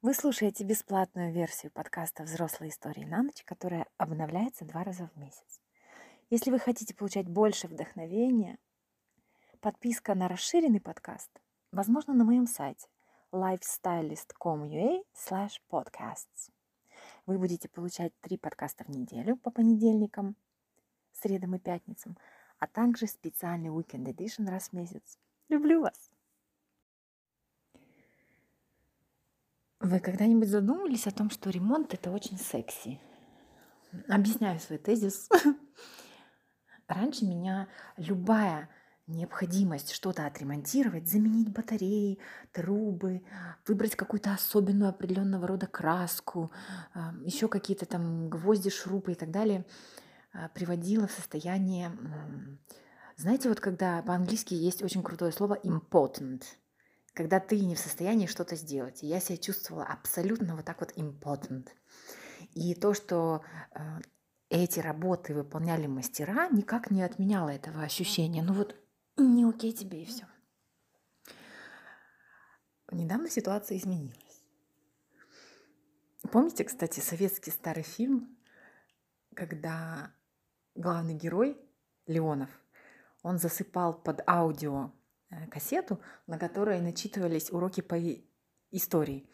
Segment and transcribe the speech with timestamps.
[0.00, 5.60] Вы слушаете бесплатную версию подкаста «Взрослые истории на ночь», которая обновляется два раза в месяц.
[6.30, 8.58] Если вы хотите получать больше вдохновения,
[9.58, 11.28] подписка на расширенный подкаст
[11.72, 12.86] возможно на моем сайте
[13.32, 16.52] lifestylist.com.ua slash podcasts.
[17.26, 20.36] Вы будете получать три подкаста в неделю по понедельникам,
[21.10, 22.16] средам и пятницам,
[22.60, 25.18] а также специальный Weekend Edition раз в месяц.
[25.48, 26.12] Люблю вас!
[29.80, 33.00] Вы когда-нибудь задумывались о том, что ремонт это очень секси?
[34.08, 35.28] Объясняю свой тезис.
[36.88, 38.68] Раньше меня любая
[39.06, 42.18] необходимость что-то отремонтировать, заменить батареи,
[42.52, 43.22] трубы,
[43.66, 46.50] выбрать какую-то особенную определенного рода краску,
[46.92, 49.64] а, еще какие-то там гвозди, шурупы и так далее,
[50.32, 51.96] а, приводила в состояние...
[53.16, 56.42] Знаете, вот когда по-английски есть очень крутое слово impotent–
[57.18, 59.02] когда ты не в состоянии что-то сделать.
[59.02, 61.66] И я себя чувствовала абсолютно вот так вот impotent.
[62.54, 63.80] И то, что э,
[64.50, 68.40] эти работы выполняли мастера, никак не отменяло этого ощущения.
[68.40, 68.76] Ну вот
[69.16, 70.26] не окей тебе и все.
[72.92, 74.44] Недавно ситуация изменилась.
[76.30, 78.38] Помните, кстати, советский старый фильм,
[79.34, 80.14] когда
[80.76, 81.60] главный герой
[82.06, 82.50] Леонов,
[83.24, 84.92] он засыпал под аудио
[85.50, 87.96] кассету, на которой начитывались уроки по
[88.70, 89.28] истории.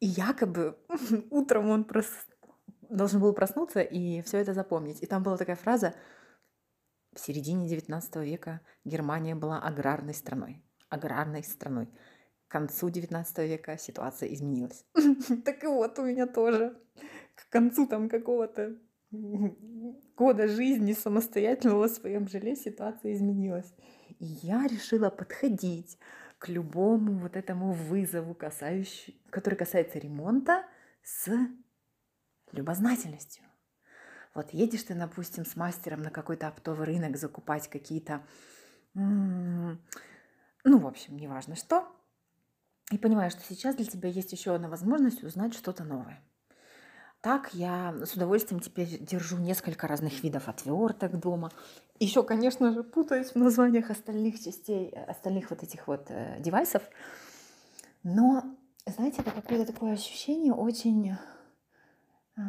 [0.00, 0.78] И якобы
[1.30, 2.06] утром он прос...
[2.80, 5.02] должен был проснуться и все это запомнить.
[5.02, 5.94] И там была такая фраза
[7.14, 10.62] в середине XIX века Германия была аграрной страной.
[10.88, 11.88] Аграрной страной.
[12.48, 14.84] К концу XIX века ситуация изменилась.
[15.44, 16.76] Так и вот у меня тоже.
[17.34, 18.76] К концу там какого-то
[20.16, 23.74] года жизни самостоятельного в своем желе ситуация изменилась.
[24.24, 25.98] Я решила подходить
[26.38, 30.64] к любому вот этому вызову, касающий, который касается ремонта,
[31.02, 31.28] с
[32.52, 33.42] любознательностью.
[34.32, 38.24] Вот едешь ты, допустим, с мастером на какой-то оптовый рынок закупать какие-то,
[38.94, 39.78] ну,
[40.64, 41.92] в общем, неважно что,
[42.92, 46.22] и понимаешь, что сейчас для тебя есть еще одна возможность узнать что-то новое.
[47.22, 51.52] Так я с удовольствием теперь держу несколько разных видов отверток дома.
[52.00, 56.82] Еще, конечно же, путаюсь в названиях остальных частей, э, остальных вот этих вот э, девайсов.
[58.02, 58.42] Но,
[58.86, 61.12] знаете, это какое-то такое ощущение очень...
[62.36, 62.40] Э,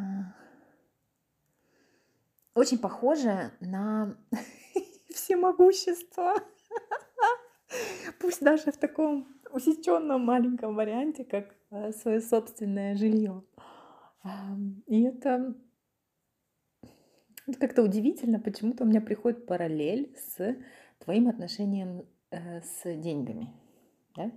[2.54, 4.16] очень похоже на
[5.14, 6.34] всемогущество.
[8.18, 13.44] Пусть даже в таком усеченном маленьком варианте, как э, свое собственное жилье.
[14.86, 15.54] И это
[17.60, 20.56] как-то удивительно, почему-то у меня приходит параллель с
[20.98, 23.52] твоим отношением э, с деньгами.
[24.16, 24.32] Да?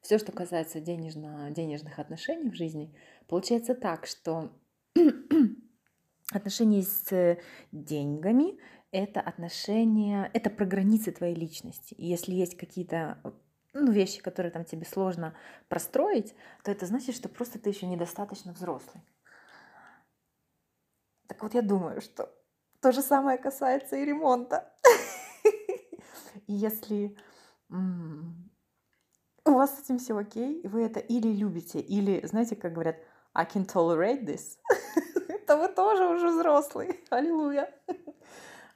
[0.00, 2.94] Все, что касается денежно, денежных отношений в жизни,
[3.28, 4.52] получается так, что
[6.32, 7.38] отношения с
[7.72, 8.58] деньгами
[8.92, 11.92] это отношения, это про границы твоей личности.
[11.94, 13.18] И если есть какие-то
[13.74, 15.36] ну, вещи, которые там тебе сложно
[15.68, 19.02] простроить, то это значит, что просто ты еще недостаточно взрослый.
[21.28, 22.32] Так вот я думаю, что
[22.80, 24.72] то же самое касается и ремонта.
[26.46, 27.16] Если
[27.68, 32.96] у вас с этим все окей, вы это или любите, или, знаете, как говорят,
[33.32, 34.58] I can tolerate this,
[35.46, 37.04] то вы тоже уже взрослый.
[37.10, 37.74] Аллилуйя.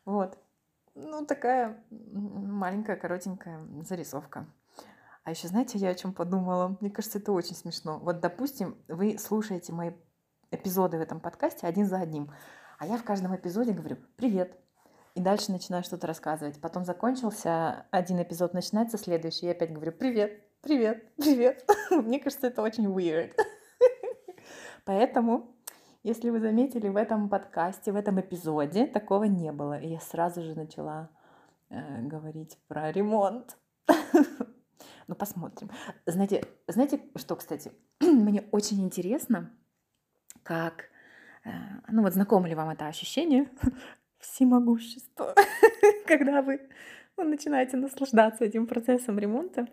[0.05, 0.39] Вот.
[0.95, 4.47] Ну, такая маленькая, коротенькая зарисовка.
[5.23, 6.77] А еще, знаете, я о чем подумала?
[6.81, 7.99] Мне кажется, это очень смешно.
[7.99, 9.93] Вот, допустим, вы слушаете мои
[10.51, 12.31] эпизоды в этом подкасте один за одним.
[12.79, 14.59] А я в каждом эпизоде говорю «Привет!»
[15.15, 16.61] И дальше начинаю что-то рассказывать.
[16.61, 19.47] Потом закончился один эпизод, начинается следующий.
[19.47, 20.43] Я опять говорю «Привет!
[20.63, 21.05] Привет!
[21.17, 23.35] Привет!» Мне кажется, это очень weird.
[24.85, 25.57] Поэтому,
[26.03, 29.79] если вы заметили, в этом подкасте, в этом эпизоде такого не было.
[29.81, 31.11] И я сразу же начала
[31.71, 33.57] э, говорить про ремонт.
[35.09, 35.71] Ну, посмотрим.
[36.07, 39.51] Знаете, знаете, что, кстати, мне очень интересно,
[40.43, 40.91] как,
[41.45, 41.51] э,
[41.89, 43.49] ну вот знакомо ли вам это ощущение
[44.19, 45.35] всемогущества,
[46.07, 46.61] когда вы
[47.17, 49.67] ну, начинаете наслаждаться этим процессом ремонта.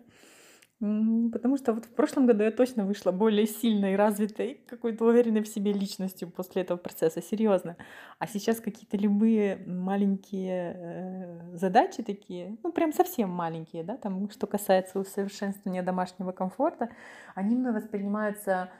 [0.80, 5.48] Потому что вот в прошлом году я точно вышла более сильной, развитой, какой-то уверенной в
[5.48, 7.76] себе личностью после этого процесса, серьезно.
[8.20, 14.46] А сейчас какие-то любые маленькие э, задачи такие, ну прям совсем маленькие, да, там, что
[14.46, 16.90] касается усовершенствования домашнего комфорта,
[17.34, 18.70] они мной воспринимаются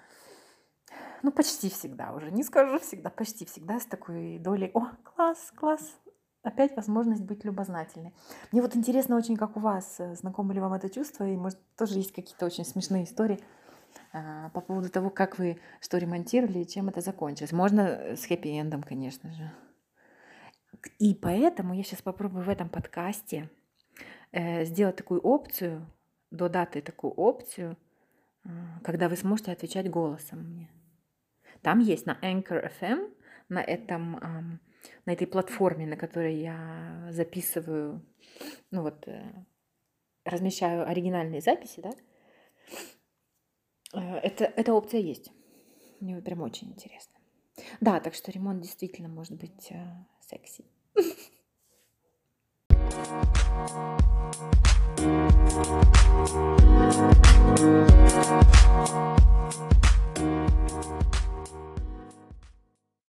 [1.22, 5.96] ну, почти всегда уже, не скажу всегда, почти всегда с такой долей, о, класс, класс,
[6.42, 8.14] опять возможность быть любознательной.
[8.52, 11.58] Мне вот интересно очень, как у вас, э, знакомо ли вам это чувство, и, может,
[11.76, 13.40] тоже есть какие-то очень смешные истории
[14.12, 17.52] а, по поводу того, как вы что ремонтировали и чем это закончилось.
[17.52, 19.52] Можно с хэппи-эндом, конечно же.
[20.98, 23.50] И поэтому я сейчас попробую в этом подкасте
[24.32, 25.86] э, сделать такую опцию,
[26.30, 27.76] до даты такую опцию,
[28.44, 28.48] э,
[28.84, 30.70] когда вы сможете отвечать голосом мне.
[31.62, 33.12] Там есть на Anchor FM,
[33.48, 34.60] на этом,
[35.06, 38.04] на этой платформе, на которой я записываю,
[38.70, 39.32] ну вот, э,
[40.24, 41.90] размещаю оригинальные записи, да,
[43.94, 45.32] э, это, эта опция есть.
[46.00, 47.14] Мне прям очень интересно.
[47.80, 49.84] Да, так что ремонт действительно может быть э,
[50.20, 50.64] секси.
[55.00, 55.32] Thank
[59.72, 59.77] you.